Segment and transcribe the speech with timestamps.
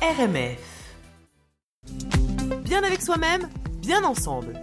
[0.00, 0.94] RMF.
[2.64, 3.48] Bien avec soi-même,
[3.82, 4.54] bien ensemble.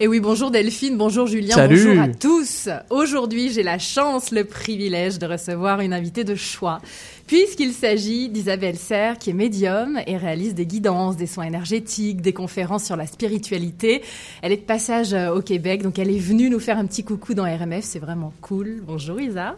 [0.00, 1.76] Et oui, bonjour Delphine, bonjour Julien, Salut.
[1.86, 2.68] bonjour à tous.
[2.90, 6.80] Aujourd'hui, j'ai la chance, le privilège de recevoir une invitée de choix,
[7.28, 12.32] puisqu'il s'agit d'Isabelle Serre, qui est médium et réalise des guidances, des soins énergétiques, des
[12.32, 14.02] conférences sur la spiritualité.
[14.42, 17.04] Elle est de passage euh, au Québec, donc elle est venue nous faire un petit
[17.04, 18.82] coucou dans RMF, c'est vraiment cool.
[18.84, 19.54] Bonjour Isa.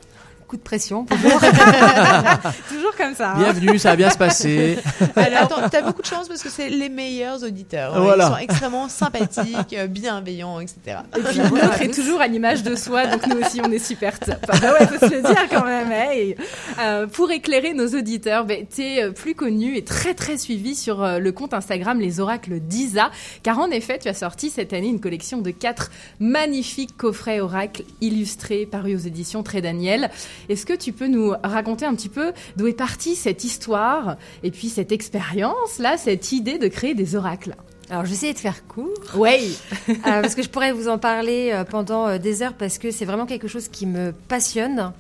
[0.55, 1.05] Coup de pression.
[2.69, 3.33] Toujours comme ça.
[3.33, 3.39] hein.
[3.39, 4.79] Bienvenue, ça va bien se passer.
[5.17, 8.01] Alors, attends, t'as beaucoup de chance parce que c'est les meilleurs auditeurs.
[8.01, 8.27] Voilà.
[8.27, 10.99] Ils sont extrêmement sympathiques, euh, bienveillants, etc.
[11.19, 14.21] Et puis l'autre est toujours à l'image de soi, donc nous aussi on est super
[14.21, 14.37] top.
[14.49, 15.91] Ah bah ouais, faut se le dire quand même.
[15.91, 16.35] hein.
[16.79, 21.05] Euh, pour éclairer nos auditeurs, ben, t'es euh, plus connu et très très suivi sur
[21.19, 23.11] le compte Instagram Les Oracles d'Isa,
[23.43, 25.91] car en effet tu as sorti cette année une collection de quatre
[26.21, 30.11] magnifiques coffrets oracles illustrés parus aux éditions Très Daniel.
[30.49, 34.51] Est-ce que tu peux nous raconter un petit peu d'où est partie cette histoire et
[34.51, 37.55] puis cette expérience là, cette idée de créer des oracles?
[37.91, 39.59] Alors, je vais essayer de faire court, Oui.
[39.89, 42.91] euh, parce que je pourrais vous en parler euh, pendant euh, des heures, parce que
[42.91, 44.93] c'est vraiment quelque chose qui me passionne.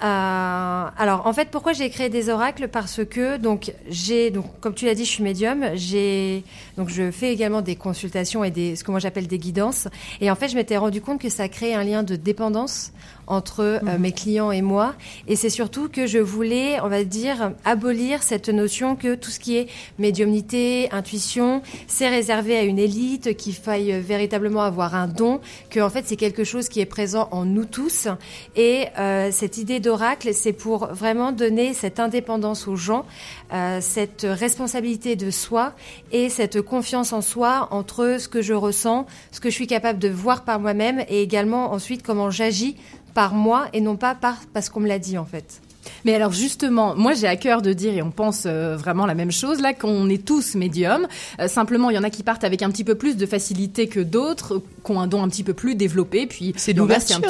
[0.00, 2.68] Alors, en fait, pourquoi j'ai créé des oracles?
[2.68, 5.64] Parce que, donc, j'ai, donc, comme tu l'as dit, je suis médium.
[5.74, 6.44] J'ai,
[6.76, 9.88] donc, je fais également des consultations et des, ce que moi j'appelle des guidances.
[10.20, 12.92] Et en fait, je m'étais rendu compte que ça crée un lien de dépendance
[13.26, 14.94] entre euh, mes clients et moi.
[15.28, 19.40] Et c'est surtout que je voulais, on va dire, abolir cette notion que tout ce
[19.40, 25.08] qui est médiumnité, intuition, c'est réservé à une élite, qu'il faille euh, véritablement avoir un
[25.08, 28.08] don, que en fait c'est quelque chose qui est présent en nous tous.
[28.56, 33.04] Et euh, cette idée d'oracle, c'est pour vraiment donner cette indépendance aux gens,
[33.52, 35.72] euh, cette responsabilité de soi
[36.12, 39.98] et cette confiance en soi entre ce que je ressens, ce que je suis capable
[39.98, 42.76] de voir par moi-même et également ensuite comment j'agis
[43.14, 45.60] par moi et non pas par parce qu'on me l'a dit en fait.
[46.04, 49.14] Mais alors justement, moi j'ai à cœur de dire, et on pense euh, vraiment la
[49.14, 51.06] même chose là, qu'on est tous médiums.
[51.40, 53.88] Euh, simplement, il y en a qui partent avec un petit peu plus de facilité
[53.88, 56.26] que d'autres, qui ont un don un petit peu plus développé.
[56.26, 57.20] Puis C'est de l'ouverture.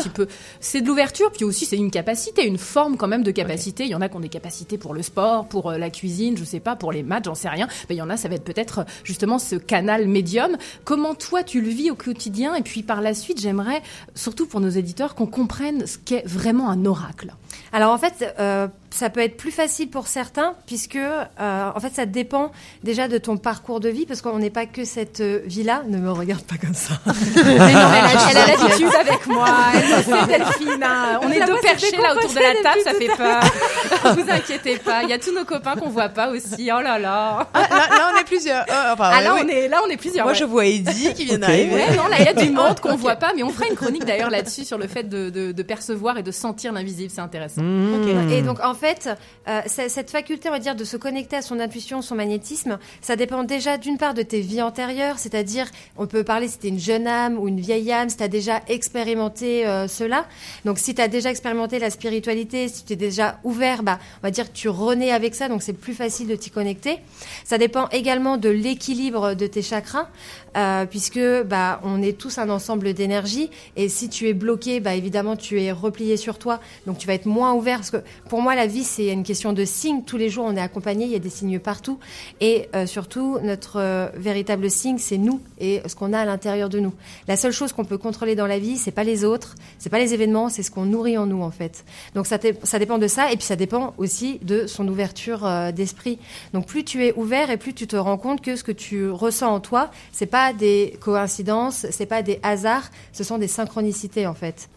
[0.60, 1.30] c'est de l'ouverture.
[1.32, 3.84] Puis aussi, c'est une capacité, une forme quand même de capacité.
[3.84, 6.36] Il y en a qui ont des capacités pour le sport, pour euh, la cuisine,
[6.36, 7.68] je sais pas, pour les maths, j'en sais rien.
[7.88, 10.56] Mais il y en a, ça va être peut-être justement ce canal médium.
[10.84, 12.54] Comment toi tu le vis au quotidien?
[12.54, 13.82] Et puis par la suite, j'aimerais
[14.14, 17.34] surtout pour nos éditeurs qu'on comprenne ce qu'est vraiment un oracle.
[17.74, 21.92] Alors en fait, euh, ça peut être plus facile pour certains puisque euh, en fait
[21.92, 22.52] ça dépend
[22.84, 25.82] déjà de ton parcours de vie parce qu'on n'est pas que cette euh, vie-là.
[25.88, 26.94] Ne me regarde pas comme ça.
[27.06, 27.90] Mais non,
[28.30, 29.48] elle a, l'attitude avec moi.
[29.74, 30.82] Elle le sait, Delphine.
[30.82, 31.20] hein.
[31.22, 34.14] On est deux perchés là autour de la table, ça fait peur.
[34.14, 35.02] vous inquiétez pas.
[35.02, 36.70] Il y a tous nos copains qu'on voit pas aussi.
[36.72, 37.48] Oh là là.
[37.52, 38.64] Ah, là, là, on est plusieurs.
[38.68, 40.24] Oh, enfin, Ah là, on est, là, on est plusieurs.
[40.24, 40.38] Moi, ouais.
[40.38, 41.74] je vois Eddie qui vient d'arriver.
[41.74, 43.74] Ouais, non, là, il y a du monde qu'on voit pas, mais on fera une
[43.76, 47.10] chronique d'ailleurs là-dessus sur le fait de, de, de percevoir et de sentir l'invisible.
[47.12, 47.62] C'est intéressant.
[47.62, 48.30] Mmh.
[48.30, 51.42] Et donc en fait, euh, c- cette faculté, on va dire, de se connecter à
[51.42, 56.06] son intuition, son magnétisme, ça dépend déjà d'une part de tes vies antérieures, c'est-à-dire, on
[56.06, 59.66] peut parler si t'es une jeune âme ou une vieille âme, si t'as déjà expérimenté
[59.66, 60.26] euh, cela.
[60.64, 64.30] Donc si t'as déjà expérimenté la spiritualité, si tu es déjà ouvert, bah, on va
[64.30, 66.98] dire tu renais avec ça, donc c'est plus facile de t'y connecter.
[67.44, 70.08] Ça dépend également de l'équilibre de tes chakras,
[70.56, 74.94] euh, puisque bah, on est tous un ensemble d'énergie, et si tu es bloqué, bah,
[74.94, 78.40] évidemment, tu es replié sur toi, donc tu vas être moins ouvert, parce que pour
[78.42, 80.02] moi, la vie, c'est une question de signes.
[80.02, 81.98] Tous les jours, on est accompagné, il y a des signes partout,
[82.40, 86.68] et euh, surtout, notre euh, véritable signe, c'est nous et ce qu'on a à l'intérieur
[86.68, 86.92] de nous.
[87.28, 89.98] La seule chose qu'on peut contrôler dans la vie, c'est pas les autres, c'est pas
[89.98, 91.84] les événements, c'est ce qu'on nourrit en nous, en fait.
[92.14, 96.18] Donc ça dépend de ça, et puis ça dépend aussi de son ouverture euh, d'esprit.
[96.52, 99.10] Donc plus tu es ouvert et plus tu te rends compte que ce que tu
[99.10, 104.26] ressens en toi, c'est pas des coïncidences, c'est pas des hasards, ce sont des synchronicités
[104.26, 104.68] en fait.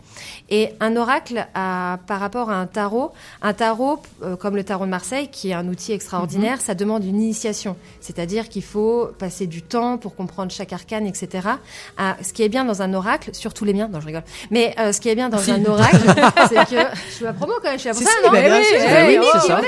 [0.50, 4.86] Et un oracle, a- par rapport à un tarot, un tarot, euh, comme le tarot
[4.86, 7.76] de Marseille, qui est un outil extraordinaire, ça demande une initiation.
[8.02, 11.48] C'est-à-dire qu'il faut passer du temps pour comprendre chaque arcane, etc.
[11.98, 14.24] Ah, ce qui est bien dans un oracle, surtout les miens, non, je rigole.
[14.52, 15.98] Mais euh, ce qui est bien dans un oracle,
[16.50, 18.32] c'est que je suis à promo quand même, je suis à pour ça, si, non
[18.36, 19.58] Eh sûr, oui, oui, oui, c'est ça.
[19.58, 19.62] hein.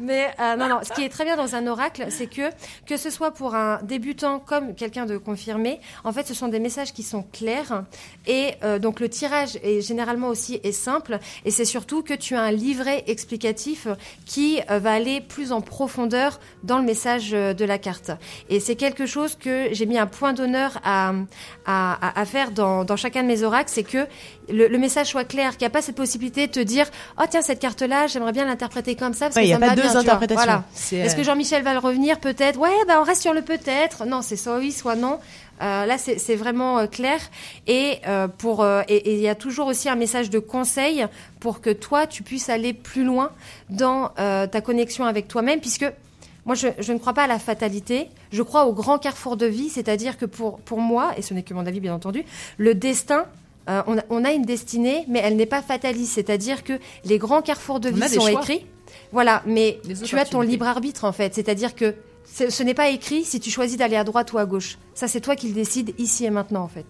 [0.00, 2.50] Mais euh, non, non, ce qui est très bien dans un oracle, c'est que
[2.86, 6.60] que ce soit pour un débutant comme quelqu'un de confirmé, en fait, ce sont des
[6.60, 7.84] messages qui sont clairs
[8.26, 12.34] et euh, donc le tirage est généralement aussi est simple et c'est surtout que tu
[12.34, 13.86] as un livret explicatif
[14.26, 18.10] qui euh, va aller plus en profondeur dans le message euh, de la carte.
[18.48, 21.12] Et c'est quelque chose que j'ai mis un point d'honneur à,
[21.66, 24.06] à, faire dans, dans chacun de mes oracles, c'est que
[24.50, 26.86] le, le message soit clair, qu'il n'y a pas cette possibilité de te dire
[27.20, 29.54] oh tiens cette carte là j'aimerais bien l'interpréter comme ça parce Ouais, que il y
[29.54, 30.44] a ça me pas va deux bien, interprétations.
[30.44, 31.04] Voilà.
[31.04, 32.58] Est-ce que euh, Jean-Michel va le revenir peut-être?
[32.58, 34.04] Ouais, bah on reste sur le peut-être.
[34.06, 35.18] Non, c'est soit oui, soit non.
[35.60, 37.20] Euh, là, c'est vraiment euh, clair.
[37.66, 41.06] Et euh, pour et et il y a toujours aussi un message de conseil
[41.40, 43.30] pour que toi, tu puisses aller plus loin
[43.70, 45.86] dans ta connexion avec toi-même, puisque
[46.46, 48.08] moi, je, je ne crois pas à la fatalité.
[48.32, 51.42] Je crois au grand carrefour de vie, c'est-à-dire que pour pour moi, et ce n'est
[51.42, 52.24] que mon avis, bien entendu,
[52.56, 53.26] le destin.
[53.66, 56.14] on, a, on a une destinée, mais elle n'est pas fataliste.
[56.14, 56.74] C'est-à-dire que
[57.04, 58.40] les grands carrefours de vie sont choix.
[58.40, 58.66] écrits.
[59.12, 61.34] Voilà, mais tu as ton libre arbitre en fait.
[61.34, 61.94] C'est-à-dire que
[62.34, 64.78] ce n'est pas écrit si tu choisis d'aller à droite ou à gauche.
[64.94, 66.86] Ça, c'est toi qui le décides ici et maintenant en fait.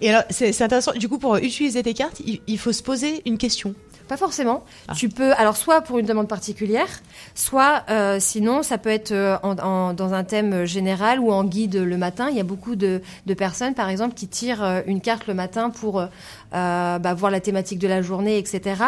[0.00, 0.92] Et alors, c'est intéressant.
[0.92, 3.74] Du coup, pour utiliser tes cartes, il, il faut se poser une question.
[4.08, 4.62] Pas forcément.
[4.86, 4.92] Ah.
[4.94, 6.86] Tu peux, alors soit pour une demande particulière,
[7.34, 11.42] soit euh, sinon ça peut être euh, en- en- dans un thème général ou en
[11.42, 12.28] guide le matin.
[12.30, 15.34] Il y a beaucoup de, de personnes, par exemple, qui tirent euh, une carte le
[15.34, 16.06] matin pour euh,
[16.54, 18.80] euh, bah, voir la thématique de la journée, etc.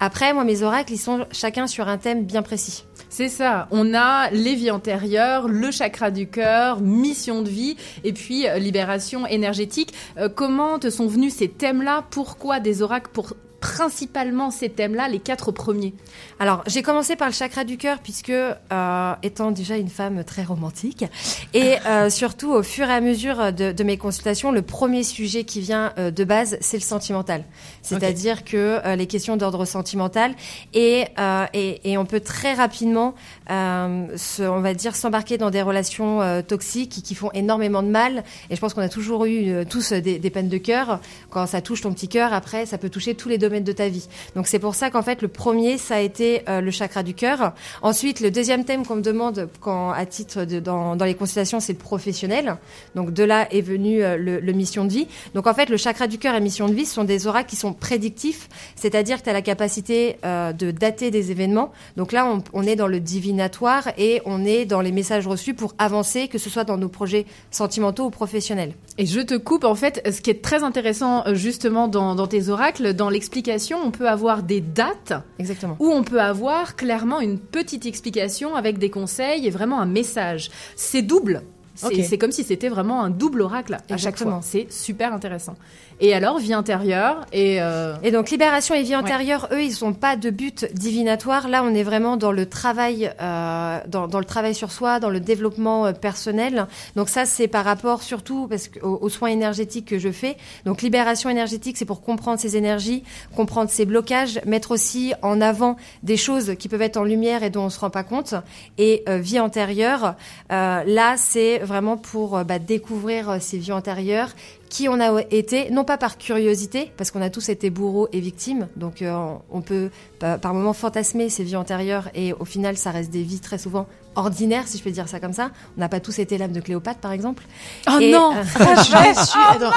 [0.00, 2.84] Après, moi, mes oracles, ils sont chacun sur un thème bien précis.
[3.08, 3.68] C'est ça.
[3.70, 8.58] On a les vies antérieures, le chakra du cœur, mission de vie, et puis euh,
[8.58, 9.94] libération énergétique.
[10.18, 12.04] Euh, comment te sont venus ces thèmes-là?
[12.10, 13.34] Pourquoi des oracles pour
[13.66, 15.92] principalement ces thèmes-là, les quatre premiers
[16.38, 20.44] Alors, j'ai commencé par le chakra du cœur puisque, euh, étant déjà une femme très
[20.44, 21.04] romantique,
[21.52, 25.42] et euh, surtout au fur et à mesure de, de mes consultations, le premier sujet
[25.42, 27.42] qui vient euh, de base, c'est le sentimental.
[27.82, 30.34] C'est-à-dire que les questions d'ordre sentimental
[30.74, 31.04] et,
[31.52, 33.14] et, et on peut très rapidement,
[33.48, 38.24] se, on va dire, s'embarquer dans des relations toxiques qui, qui font énormément de mal.
[38.50, 40.98] Et je pense qu'on a toujours eu tous des, des peines de cœur.
[41.30, 43.88] Quand ça touche ton petit cœur, après, ça peut toucher tous les domaines de ta
[43.88, 44.08] vie.
[44.34, 47.14] Donc c'est pour ça qu'en fait, le premier, ça a été euh, le chakra du
[47.14, 47.52] cœur.
[47.82, 51.72] Ensuite, le deuxième thème qu'on me demande quand, à titre dans, dans les constellations, c'est
[51.72, 52.56] le professionnel.
[52.94, 55.06] Donc de là est venu euh, le, mission de vie.
[55.34, 57.56] Donc en fait, le chakra du cœur et mission de vie sont des oracles qui
[57.56, 61.72] sont prédictifs, c'est-à-dire que tu as la capacité euh, de dater des événements.
[61.96, 65.54] Donc là, on, on est dans le divinatoire et on est dans les messages reçus
[65.54, 68.72] pour avancer, que ce soit dans nos projets sentimentaux ou professionnels.
[68.98, 72.48] Et je te coupe, en fait, ce qui est très intéressant justement dans, dans tes
[72.48, 73.45] oracles, dans l'explication,
[73.82, 75.76] on peut avoir des dates Exactement.
[75.78, 80.50] ou on peut avoir clairement une petite explication avec des conseils et vraiment un message.
[80.74, 81.42] C'est double.
[81.76, 84.40] C'est comme si c'était vraiment un double oracle à chaque fois.
[84.42, 85.54] C'est super intéressant.
[85.98, 87.62] Et alors, vie intérieure et...
[87.62, 91.48] euh, Et donc libération et vie antérieure, eux, ils sont pas de but divinatoire.
[91.48, 95.08] Là, on est vraiment dans le travail, euh, dans, dans le travail sur soi, dans
[95.08, 96.66] le développement euh, personnel.
[96.96, 100.36] Donc ça, c'est par rapport surtout parce aux, aux soins énergétiques que je fais.
[100.66, 103.02] Donc libération énergétique, c'est pour comprendre ses énergies,
[103.34, 107.48] comprendre ses blocages, mettre aussi en avant des choses qui peuvent être en lumière et
[107.48, 108.34] dont on se rend pas compte.
[108.76, 110.14] Et vie antérieure,
[110.50, 114.30] là, c'est vraiment pour euh, bah, découvrir euh, ses vies antérieures
[114.68, 118.20] qui on a été, non pas par curiosité, parce qu'on a tous été bourreaux et
[118.20, 122.76] victimes, donc euh, on peut par, par moments fantasmer ces vies antérieures et au final
[122.76, 123.86] ça reste des vies très souvent
[124.16, 125.50] ordinaires, si je peux dire ça comme ça.
[125.76, 127.44] On n'a pas tous été l'âme de Cléopâtre, par exemple.
[127.88, 128.42] Oh Et, non euh,
[128.76, 129.38] je suis déçue.
[129.48, 129.70] Attends,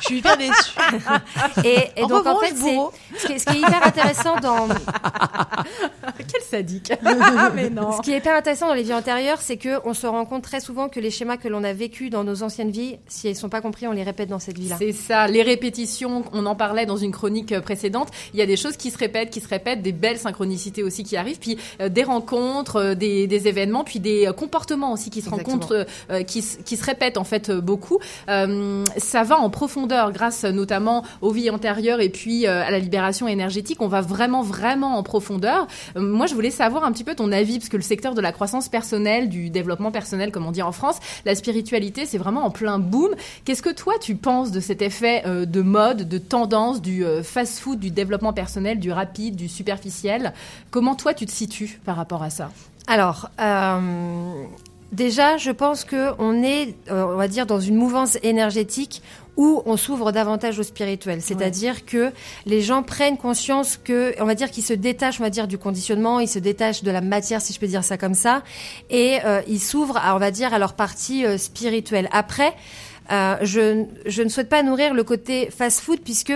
[0.00, 0.72] je suis hyper déçue.
[1.64, 4.68] Et, et En donc en fait, ce qui, est, ce qui est hyper intéressant dans
[6.18, 6.92] Quel sadique
[7.54, 10.06] Mais non ce qui est hyper intéressant dans les vies antérieures, c'est que on se
[10.06, 12.98] rend compte très souvent que les schémas que l'on a vécus dans nos anciennes vies,
[13.06, 14.76] si elles sont pas compris, on les répète dans cette vie-là.
[14.78, 18.46] C'est ça, les répétitions, on en parlait dans une chronique euh, précédente, il y a
[18.46, 21.56] des choses qui se répètent, qui se répètent, des belles synchronicités aussi qui arrivent, puis
[21.80, 25.54] euh, des rencontres, euh, des, des événements, puis des comportements aussi qui se Exactement.
[25.60, 27.98] rencontrent, euh, qui, se- qui se répètent en fait beaucoup.
[28.26, 33.80] Ça va en profondeur grâce notamment aux vies antérieures et puis à la libération énergétique,
[33.80, 35.66] on va vraiment vraiment en profondeur.
[35.96, 38.32] Moi je voulais savoir un petit peu ton avis, parce que le secteur de la
[38.32, 42.50] croissance personnelle, du développement personnel comme on dit en France, la spiritualité c'est vraiment en
[42.50, 43.10] plein boom.
[43.44, 47.22] Qu'est-ce que toi tu penses de cet effet euh, de mode, de tendance, du euh,
[47.22, 50.32] fast-food, du développement personnel, du rapide, du superficiel?
[50.70, 52.50] Comment toi tu te situes par rapport à ça?
[52.86, 54.44] Alors, euh,
[54.92, 59.02] déjà, je pense que on est, on va dire, dans une mouvance énergétique
[59.36, 61.20] où on s'ouvre davantage au spirituel.
[61.20, 62.12] C'est-à-dire que
[62.46, 65.58] les gens prennent conscience que, on va dire, qu'ils se détachent, on va dire, du
[65.58, 68.42] conditionnement, ils se détachent de la matière, si je peux dire ça comme ça,
[68.90, 72.08] et euh, ils s'ouvrent, à, on va dire, à leur partie euh, spirituelle.
[72.12, 72.54] Après.
[73.12, 76.32] Euh, je, je ne souhaite pas nourrir le côté fast-food puisque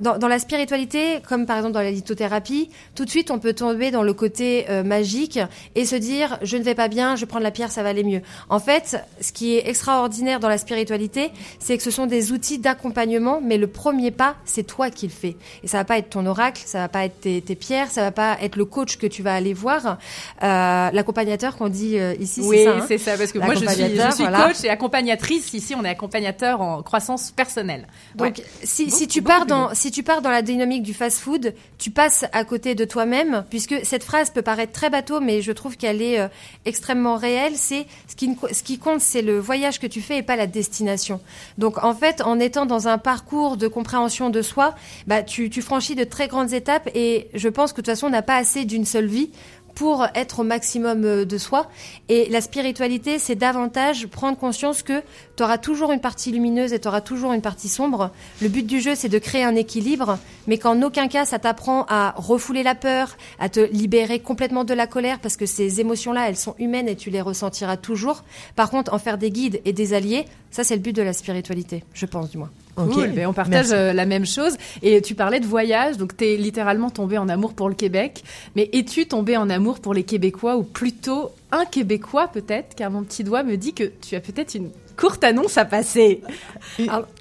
[0.00, 3.52] dans, dans la spiritualité, comme par exemple dans la lithothérapie, tout de suite on peut
[3.52, 5.38] tomber dans le côté euh, magique
[5.74, 7.90] et se dire je ne vais pas bien, je prends de la pierre, ça va
[7.90, 8.22] aller mieux.
[8.48, 12.58] En fait, ce qui est extraordinaire dans la spiritualité, c'est que ce sont des outils
[12.58, 15.36] d'accompagnement, mais le premier pas, c'est toi qui le fais.
[15.62, 18.00] Et ça va pas être ton oracle, ça va pas être tes, tes pierres, ça
[18.02, 19.98] va pas être le coach que tu vas aller voir,
[20.42, 22.76] euh, l'accompagnateur qu'on dit euh, ici, Oui, c'est ça.
[22.76, 24.48] hein c'est ça, parce que moi je suis, je suis voilà.
[24.48, 25.52] coach et accompagnatrice.
[25.52, 27.88] Ici, on est accompagnateur en croissance personnelle.
[28.14, 31.54] Donc, si, Beaucoup, si tu pars dans, si tu pars dans la dynamique du fast-food,
[31.78, 35.50] tu passes à côté de toi-même, puisque cette phrase peut paraître très bateau, mais je
[35.50, 36.28] trouve qu'elle est euh,
[36.64, 37.54] extrêmement réelle.
[37.56, 40.46] C'est ce qui, ce qui compte, c'est le voyage que tu fais et pas la
[40.46, 41.20] destination.
[41.58, 44.74] Donc, en fait, en étant dans un parcours de compréhension de soi,
[45.08, 48.06] bah, tu, tu franchis de très grandes étapes, et je pense que de toute façon,
[48.06, 49.30] on n'a pas assez d'une seule vie
[49.78, 51.68] pour être au maximum euh, de soi.
[52.08, 55.02] Et la spiritualité, c'est davantage prendre conscience que
[55.36, 58.10] tu auras toujours une partie lumineuse et tu auras toujours une partie sombre.
[58.42, 60.18] Le but du jeu, c'est de créer un équilibre,
[60.48, 64.74] mais qu'en aucun cas, ça t'apprend à refouler la peur, à te libérer complètement de
[64.74, 68.24] la colère, parce que ces émotions-là, elles sont humaines et tu les ressentiras toujours.
[68.56, 71.12] Par contre, en faire des guides et des alliés, ça, c'est le but de la
[71.12, 72.50] spiritualité, je pense du moins.
[72.78, 72.92] Ok.
[72.92, 73.74] Cool, ben on partage Merci.
[73.74, 74.56] euh, la même chose.
[74.82, 78.22] Et tu parlais de voyage, donc tu es littéralement tombé en amour pour le Québec.
[78.56, 82.74] Mais es-tu tombé en amour pour les Québécois ou plutôt un Québécois peut-être?
[82.76, 86.22] Car mon petit doigt me dit que tu as peut-être une courte annonce à passer.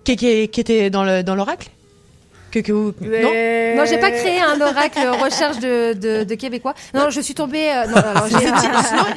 [0.03, 1.69] Qui, qui- qui était dans le dans l'oracle?
[2.61, 6.73] Que, que vous- non Non, j'ai pas créé un oracle recherche de, de, de Québécois.
[6.93, 7.69] Non, je suis tombée.
[7.69, 8.39] euh, non, alors, sinon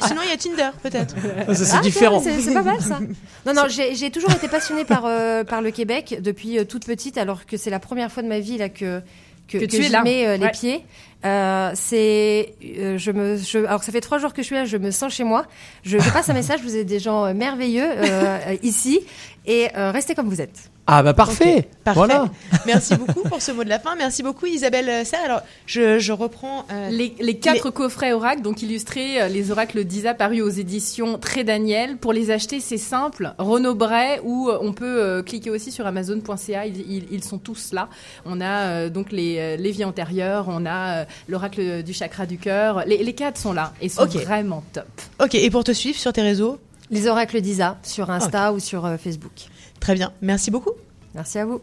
[0.07, 1.15] sinon, il y a Tinder peut-être
[1.53, 2.21] Ça, c'est Ah, différent.
[2.23, 2.99] C'est c'est pas mal ça.
[3.45, 6.85] Non, non, j'ai j'ai toujours été passionnée par euh, par le Québec depuis euh, toute
[6.85, 9.01] petite, alors que c'est la première fois de ma vie là que
[9.47, 10.03] que, Que que tu es j'y là.
[10.03, 10.51] mets euh, les Ouais.
[10.51, 10.85] pieds.
[11.23, 14.65] Euh, c'est, euh, je me, je, alors ça fait trois jours que je suis là,
[14.65, 15.45] je me sens chez moi.
[15.83, 18.03] Je, je passe un message, vous êtes des gens euh, merveilleux euh,
[18.47, 19.01] euh, ici
[19.45, 20.69] et euh, restez comme vous êtes.
[20.87, 21.69] Ah bah parfait.
[21.83, 21.99] Parfait.
[21.99, 22.25] Voilà.
[22.65, 23.95] Merci beaucoup pour ce mot de la fin.
[23.95, 25.23] Merci beaucoup Isabelle Serre.
[25.23, 26.65] Alors je, je reprends.
[26.71, 31.17] euh, Les, les quatre coffrets oracles, donc illustrés, euh, les oracles d'Isa parus aux éditions
[31.19, 31.97] Très Daniel.
[31.97, 33.31] Pour les acheter, c'est simple.
[33.37, 36.65] Renaud Bray, ou euh, on peut euh, cliquer aussi sur Amazon.ca.
[36.65, 37.87] Ils, ils- ils sont tous là.
[38.25, 42.25] On a euh, donc les, euh, les vies antérieures, on a euh, l'oracle du chakra
[42.25, 42.83] du cœur.
[42.85, 44.85] Les, les quatre sont là et sont vraiment top.
[45.21, 45.35] Ok.
[45.35, 48.97] Et pour te suivre sur tes réseaux, Les oracles d'Isa sur Insta ou sur euh,
[48.97, 49.31] Facebook.
[49.79, 50.11] très bien.
[50.21, 50.71] Merci beaucoup.
[51.15, 51.61] Merci à vous.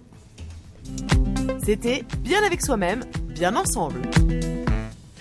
[1.64, 3.00] C'était Bien avec soi-même,
[3.34, 4.00] bien ensemble.